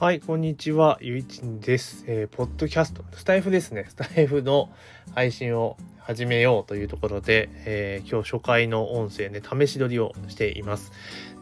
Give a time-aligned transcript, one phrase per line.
[0.00, 2.04] はい、こんにちは、ゆいちんです。
[2.06, 3.84] えー、ポッドキャスト、スタイフですね。
[3.90, 4.70] スタイフの
[5.12, 10.92] 配信を始めようというところで、えー、今日初回の音声ね、試し撮りをしています。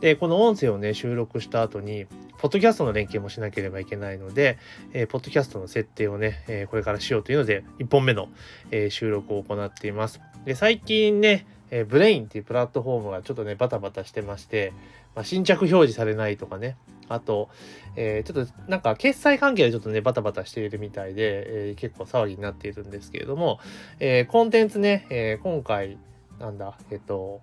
[0.01, 2.07] で、この音声をね、収録した後に、
[2.39, 4.57] ポッドキャストの連携もしなければいけないので、
[4.95, 8.31] えー、ポッドキャストの設定をね、えー、これからしようというので、1本目の、
[8.71, 10.19] えー、収録を行っています。
[10.47, 14.73] で、最近ね、えブレインっていうプラットフォームがちょっとね、バタバタしてまして、
[15.15, 16.77] まあ、新着表示されないとかね、
[17.09, 17.49] あと、
[17.97, 23.61] えー、ちょっとなんか決済関係でちょっとね、バタバタしているみたいで、えー、結構騒ぎになっているんですけれども、
[24.01, 25.99] えー、コンテンツね、え今回、
[26.39, 27.41] なんだ、えっと、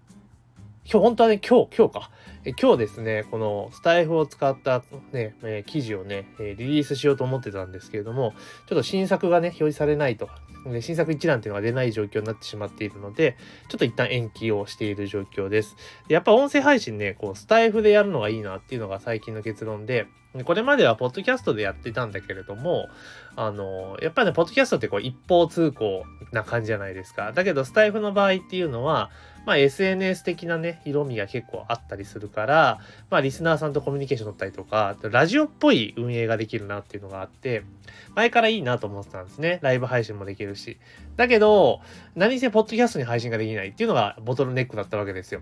[0.86, 2.12] 今日、本当はね、今日、今日か。
[2.46, 8.34] え今日ですね、このスタイフを使ったね、え記事をね、えリリースしようと思ってたんですけれども、
[8.68, 10.30] ちょっと新作がね、表示されないと
[10.72, 13.38] で新作一覧っていうのが出ない状況になってしまっているので、
[13.68, 15.76] ちょっと一旦延期をしている状況です。
[16.08, 20.08] でやっぱ音声配信ね、こう、スタイフでやるのがいいなっていうのが最近の結論で、
[20.46, 22.88] これまではポッドキャストでやってたんだけれども、
[23.36, 27.34] あの、やっぱね、ポッドキャストってこう一方通行な感じじゃないですか。
[27.34, 29.12] だけど、スタイフの場合っていうのは、
[29.46, 37.64] まあ SNS 的なね、色味が結構あったりするから、まあリスナーさんとコミュニケーション取ったりとか、ラジオっぽい運営ができるなっていうのがあって、
[38.16, 39.60] 前からいいなと思ってたんですね。
[39.62, 40.78] ライブ配信もできるし。
[41.16, 41.80] だけど、
[42.16, 45.42] 何せポッドキャストに配信ができないっていうのがボトルネックだったわけですよ。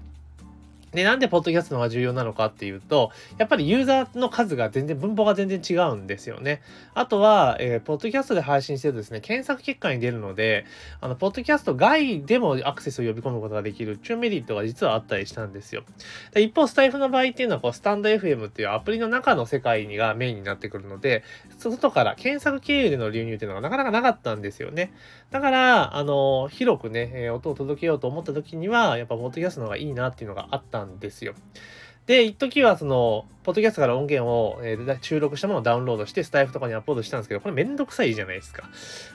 [0.94, 6.62] で、なんでポッドキャストの方が重要なのかっていうと、やっぱりユーザーの数が全然、文法が全然違うんですよね。
[6.94, 10.66] あとは、えー、ポッドキャストで配信してるとですね、検索結果に出るので、
[11.00, 15.84] あの、ポッドキャスト外でもアクセスを呼び込むことができるチューメリットが実はあったりしたんですよ。
[16.34, 21.24] で一方、スタイフの場合っていうのは、こう、スタンド FM っていうアプリの中の世界がメインになってくるので、
[21.58, 24.92] 外から検索経由での流入っていうのがなかなかなかったんですよね。
[25.30, 31.34] だから、あの、広くね、音を届けようと思った時には、やっぱ、ポッドキャストの方がいいなっていうのがあったんですよ。
[32.06, 38.70] で、一時はその、ポッドキャストから音源を、えー、収録したものをダウンロードして、スタイフとかにアップロードしたんですけど、これめんどくさいじゃないですか。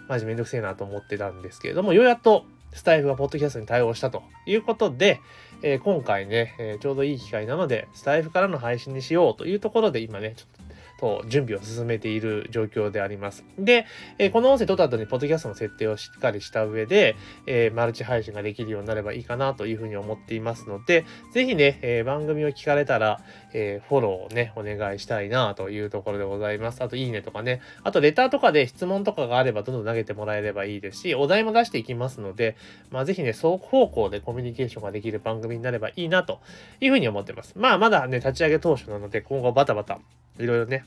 [0.08, 5.20] マジめんどくせえなと思ってたんですけれども、ようやっとスタイフがポッドキャストに対応したということで、
[5.62, 10.65] えー、今回ね、えー、ちょうどいい機会なので、スタイフからの配信にしようというところで、今ね、ちょっと
[10.98, 13.44] と準備を進めている状況であります。
[13.58, 13.86] で、
[14.18, 23.20] えー、この音声撮った後にポッドキャストの設定をしっかりした上で、えー、マルチ配信ができるようになればいいかなというふうに思っていますので、ぜひね、えー、番組を聞かれたら、
[23.52, 26.82] えフォローをね、お願いしたいなというところでございます。
[26.82, 32.56] あと、いいねとかね、あと、レターとかで質問とかがあればどんどん投げてもらえればいいですし、お題も出していきますので、
[32.90, 36.40] まあ、ぜひね、双方向でコミュニケーションができる番組になればいいなと
[36.80, 37.54] いうふうに思ってます。
[37.56, 40.00] まあ、まだね、立ち上げ当初なので、今後バタバタ、
[40.38, 40.84] いろいろね、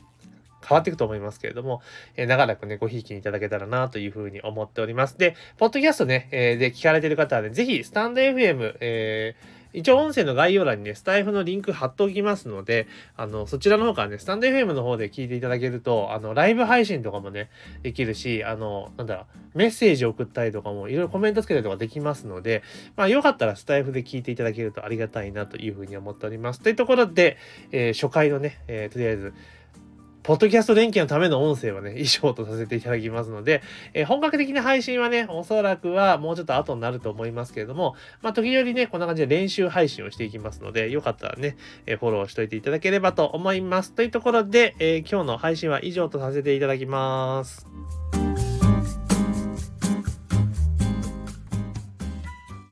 [0.66, 1.82] 変わっていくと思いますけれども、
[2.16, 5.16] えー、長らくね、ごひいきにいただけたらなというふうに思っております。
[5.18, 12.86] で、ポッドキャストね、えー、で聞かれてる方はね、ぜひ、スタンド FM、えー一応音声の概要欄にね、スタイフのリンク貼っておきますので、
[13.16, 17.50] あの、そちらの方からね、スタンド FM の方で聞いていただけると、あの、ライブ配信とかもね、
[17.82, 22.62] できるし、あの、なんだろう、メッセージ送ったりとかも、いろいろコメントつけたりとかできますので、
[22.96, 26.60] まあ、よかったらスタイフで聞いていただけるとありがたいなというふうに思っております。
[26.60, 27.36] というところで、
[27.72, 29.34] えー、初回のね、えー、とりあえず、
[30.22, 33.62] ポッドキャスト連携のための音声はね、以上とさせていただきますので、
[33.94, 43.92] えー、本格的な配信はね、おそらくはもうちょっと後になると思いますけれども、まあ、時折ね、こんな感じで練習配信をしていきますので、よかったらね、えー、フォローしといていただければと思います。
[43.92, 47.66] というところで、えー、今日の配信は以上とさせていただきます。